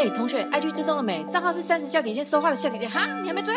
[0.00, 1.22] 哎，同学，IG 追踪了没？
[1.24, 3.54] 账号是三十小点线说话的小姐姐哈，你还没追？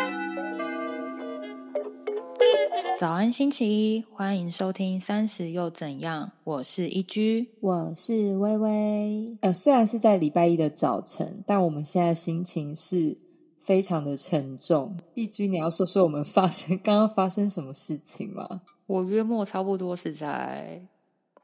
[2.98, 6.32] 早安，星期一，欢迎收听三十又怎样？
[6.44, 9.38] 我是一居，我是微微。
[9.40, 13.16] 呃，虽然是在礼拜一的早晨，但我们现在心情是
[13.56, 14.98] 非常的沉重。
[15.14, 18.60] 一居，你要说说我们发生刚刚发生什么事情吗？
[18.84, 20.82] 我约莫差不多是在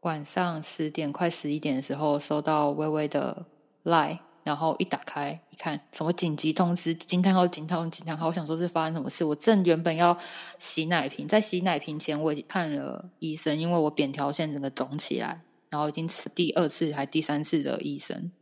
[0.02, 3.46] 晚上十点快十一点的时候收到微微的
[3.84, 4.18] line。
[4.50, 8.26] 然后一打开一看，什么紧急通知，惊叹号惊叹号惊叹号！
[8.26, 9.24] 我想说是发生什么事？
[9.24, 10.18] 我正原本要
[10.58, 18.32] 洗奶瓶，在洗奶瓶前我已经看了医生，因为我扁桃腺整个肿起来，然后已经吃第二次还第三次的医生。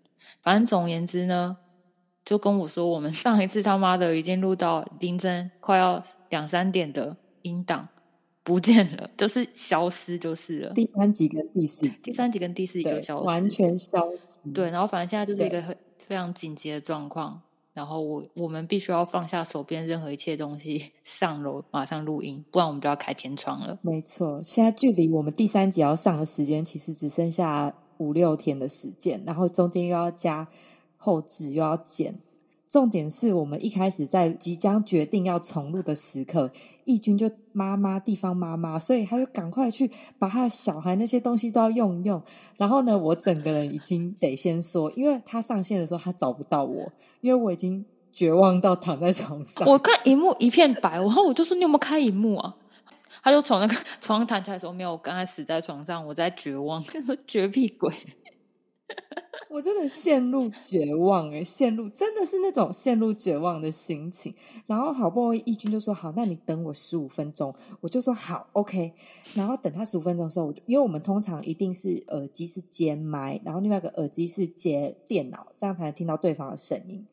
[0.40, 1.58] 反正总而言之呢，
[2.24, 7.86] 就跟我说我们上一次他妈的已经录到凌晨快要两三点的音档
[8.42, 10.72] 不见了，就是消失就是了。
[10.72, 14.50] 第三集跟第四集，第三集跟第四集就消失，完全消失。
[14.54, 15.76] 对，然后反正现在就是一个很。
[16.08, 17.42] 非常紧急的状况，
[17.74, 23.78] 然后我我们必须要放下手边任何一切东西，上楼马上录音，不然我们就要开天窗了。
[23.82, 30.48] 没错，现在距离我们第三集要上的时间，其实只剩下五六天的时间，然后中间又要加
[30.96, 32.18] 后置，又要剪。
[32.68, 36.50] 重点是我们一开始在即将决定要重录的时刻，
[36.84, 42.22] 义军就妈妈地方妈妈，所以他就赶快去把他的小孩那些东西都要用用。
[42.58, 49.66] 然后呢，我整个人已经得先说，因为他上线的时候他找不到我，因为我已经绝望到躺在床上。
[49.66, 52.54] 我看荧幕一片白，然后我就说你有没有开荧幕啊？
[53.22, 57.92] 他就从那个 床上弹起来说没有，我刚才死在床上，我在绝望，就说绝屁鬼。
[59.50, 64.34] 我真的陷入绝望哎，陷入真的是那种陷入绝望的心情。
[64.66, 68.92] 然后好不容易义军就说好，那你等我十五分钟，我就说好，OK。
[69.34, 77.06] 然后等他十五分钟的时候，我就因为我们通常一定是耳机是接麦，然后另外一个耳机是接电脑，这样才能听到对方的声音。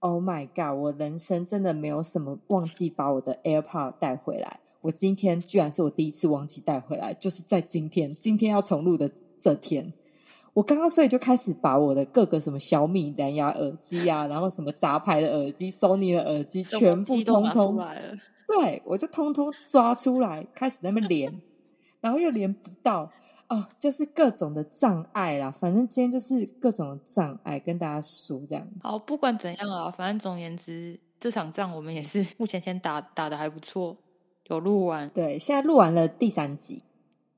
[0.00, 0.78] Oh my god！
[0.78, 4.60] 我人生真的没有什么忘记把我的 AirPod 带回来。
[4.80, 9.92] 我今天居然是我第一次忘记带回来，就是在今天，今天要重录的这天。
[10.54, 17.76] 我刚刚所以就开始把我的各个什么小米蓝牙耳机啊，然后什么杂牌的耳机、Sony 的耳机，全部通通。
[18.46, 21.40] 对，我就通通抓出来，开始那边连，
[22.00, 23.10] 然后又连不到
[23.48, 25.50] 哦，就是各种的障碍啦。
[25.50, 28.64] 反正今天就是各种的障碍，跟大家说这样。
[28.80, 33.96] 好，不管怎样啊，反正总而言之，这场仗我们也是 目前先打打的还不错，
[34.46, 35.08] 有录完。
[35.08, 36.84] 对，现在录完了第三集。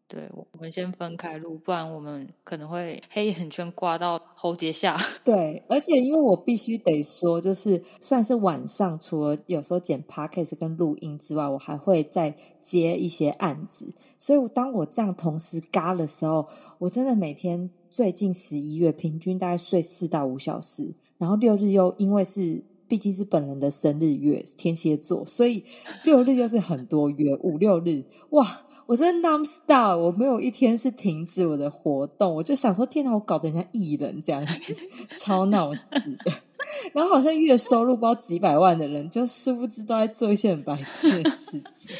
[0.08, 4.96] 对，我们先分开录，不然我们可能会黑眼圈挂到喉结下。
[5.24, 13.92] 对，而且因为我必须得说，就是算是晚上，除了有时候剪 podcast 跟录音之外，我还会再接一些案子。
[14.16, 16.46] 所以，当我这样同时嘎的时候，
[16.78, 25.64] 我真的每天最近十一月平均大概睡四到五小时，然后六日又因为是毕竟是本人的生日月，天蝎座，所以
[26.04, 28.46] 六日就是很多月，五六日哇。
[28.86, 32.36] 我真的 non star，我没有一天是停止我的活动。
[32.36, 34.76] 我就想说，天哪，我搞得像艺人这样子，
[35.18, 36.32] 超闹事的。
[36.94, 41.90] 然后好像月收入包几百万的人，就殊不知都在做一些很白痴的事情，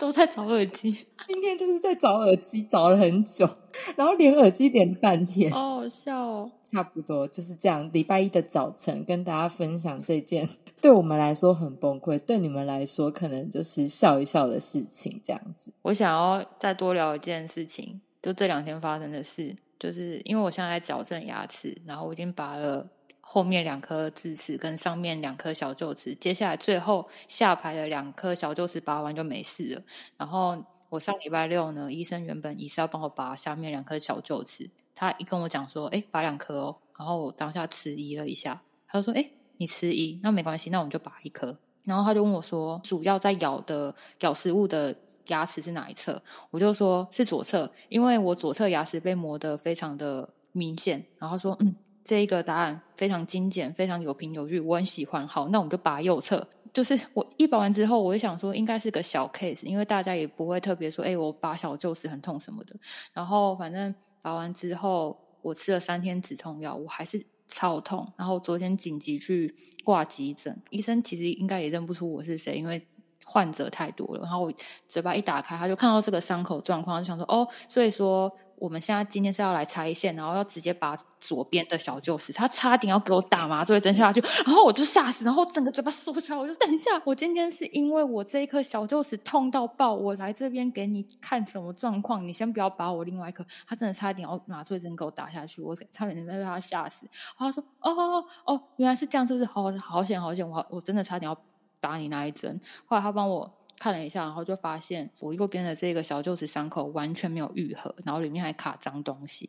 [0.00, 1.06] 都在找耳机。
[1.26, 3.46] 今天就是在找耳机，找了很久，
[3.96, 6.50] 然后连耳机连半天，好好笑哦。
[6.72, 7.90] 差不多就是这样。
[7.92, 10.48] 礼拜一的早晨，跟大家分享这件
[10.80, 15.20] 对我们来说很崩溃，对你们来说可能就是笑一笑的事情。
[15.22, 22.88] 这样子，我想要再多聊一件事情，就这两天发生的事，就是因为我现在在矫正牙齿，然后我已经拔了
[23.20, 29.82] 后面两颗智齿跟上面两颗小臼齿，接下来最后下排的两颗小臼齿拔完就没事了。
[30.16, 34.70] 然后我上礼拜六呢，医生原本也是要帮我拔下面两颗小臼齿。
[34.94, 41.56] 他一跟我讲说，哎，拔两颗哦，然后我当下迟疑了一下，他就说，哎，你迟疑，那没关系，那我们就拔一颗。
[41.84, 44.94] 然后他就问我说，主要在咬的咬食物的
[45.28, 46.20] 牙齿是哪一侧？
[46.50, 51.06] 我就说是左侧，因为我左侧牙齿被磨得非常的明显。
[51.18, 55.26] 然后说，嗯，这一个答案非常精简，非常有凭有据，我很喜欢。
[55.26, 56.46] 好，那我们就拔右侧。
[56.72, 62.76] 就是我一拔完之后，我就想说应该是个小 case，因为大家也不会特别说，哎，我拔小臼齿很痛什么的。
[63.12, 63.94] 然后反正。
[64.22, 68.06] 拔完之后，我吃了三天止痛药，我还是超痛。
[68.18, 72.86] 然后昨天紧急去挂急诊，医生其实应该也认不出我是谁，因为
[73.24, 74.22] 患者太多了。
[74.22, 74.52] 然后我
[74.88, 97.06] 嘴巴一打开，他就看到这个伤口状况，就想说：“哦，所以说我们现在今天是要来拆线，然后要直接把左边的小臼齿，他差点要给我打麻醉针下去， 然后我就吓死，然后整个嘴巴缩出来，我就等一下，我今天是因为我这一颗小臼齿痛到爆，我来这边给你看什么状况，你先不要把我另外一颗，他真的差点要麻醉针给我打下去，我差点被他吓死。
[97.38, 101.34] 然后他说：“哦哦哦，原来是这样，就是好好险好险，我我真的差点要
[101.80, 103.56] 打你那一针。”后来他帮我。
[103.82, 109.48] 看了一下，然后就发现我右边的这个小臼齿伤口完全没有愈合，然后里面还卡脏东西。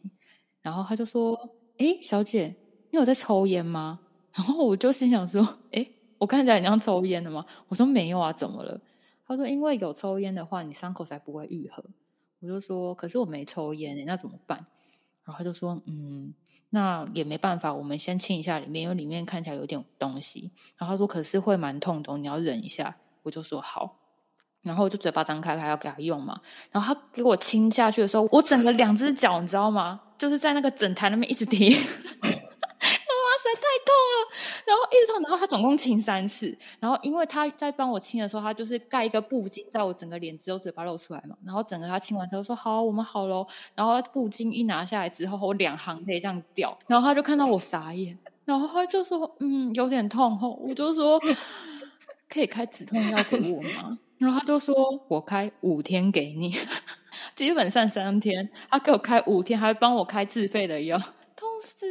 [0.61, 1.37] 然后他就说
[1.77, 2.55] ：“哎，小姐，
[2.91, 3.99] 你有在抽烟吗？”
[4.31, 5.85] 然后我就心想说：“哎，
[6.17, 8.79] 我看起来很像抽烟的吗？”我说：“没有啊，怎么了？”
[9.27, 11.83] 他说：“因为有抽烟的话，你伤口才不会愈合。”
[12.39, 14.65] 我就说：“可是我没抽烟，那怎么办？”
[15.23, 16.33] 然后他就说：“嗯，
[16.69, 23.97] 那也没办法，我们先清一下里面，因为里面看起来有点东西。”然后他说：“可是会蛮痛的，你要忍一下。”我就说：“好。”
[24.63, 26.39] 然后我就嘴巴张开开要给他用嘛，
[26.71, 29.99] 然后他给我亲下去的时候，我整个两只脚你知道吗？
[30.19, 31.75] 就是在那个枕台那边一直踢，
[35.31, 51.17] 然后他总共亲三次，然后因为他在帮我亲的时候，他就是盖一个布巾在我整个脸只有嘴巴露出来嘛，然后整个他亲完之后说好我们好喽，然后布巾一拿下来之后，我两行泪这样掉，然后他就看到我傻眼，然后他就说嗯有点痛，后我就说
[52.27, 53.97] 可以开止痛药给我吗？
[54.17, 54.75] 然后他就说
[55.09, 56.53] ：“我开五天给你，
[57.33, 58.47] 基本上三天。
[58.69, 60.95] 他给我开五天，还帮我开自费的药，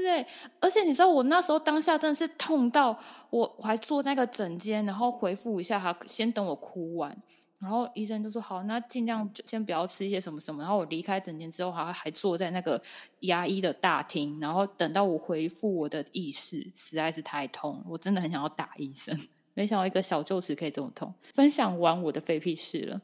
[0.03, 0.27] 对！
[0.61, 2.99] 而且你知道，我那时候当下真的是痛到
[3.31, 7.17] 我，我还坐那个诊间，然后回复一下他，先等我哭完。
[7.59, 10.63] 然后医生就说：好，那尽量先不要吃一些什么什么。
[10.63, 12.81] 然后我离开诊间之后，还还坐在那个
[13.21, 19.15] 牙医的大厅，然后等到我回复我的意识，实在是太痛，我真的很想要打医生。”
[19.53, 21.13] 没想到一个小臼齿可以这么痛。
[21.33, 23.01] 分享完我的废屁事了，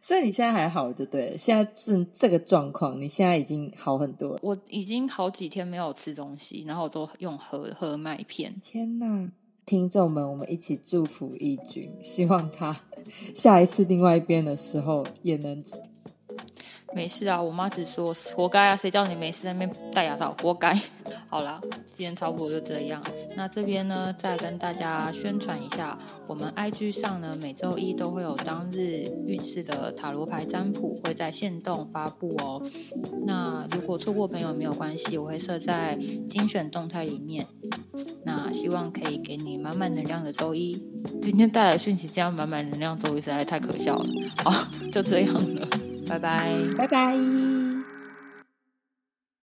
[0.00, 1.36] 所以你现在还好，就对了。
[1.36, 4.38] 现在是这个状况，你现在已经好很多。
[4.42, 8.54] 我已经好几天没有吃东西，然后我都用喝喝麦片。
[8.60, 9.30] 天哪，
[9.64, 12.76] 听众们，我们一起祝福义军，希望他
[13.34, 15.62] 下一次另外一边的时候也能。
[16.94, 20.78] 没事啊，我妈只说活该啊，谁叫你没事在那边戴牙套，活该。
[21.28, 21.58] 好啦，
[21.96, 23.02] 今天差不多就这样。
[23.36, 32.62] 那这边呢，再跟大家宣传一下，我们 IG 上呢，每周一都会有当日运势的塔罗牌占卜会在线动发布哦。
[33.26, 35.96] 那如果错过朋友没有关系，我会设在
[36.28, 37.46] 精选动态里面。
[38.24, 40.72] 那希望可以给你满满能量的周一。
[41.22, 44.04] 今天带来讯息这样满满能量周一实在太可笑了。
[44.44, 45.66] 好，就这样了。
[46.08, 47.71] 拜拜，拜拜。